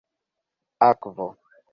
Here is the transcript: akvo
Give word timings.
akvo 0.89 1.27